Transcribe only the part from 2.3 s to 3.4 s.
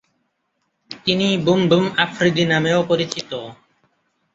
নামেও পরিচিত।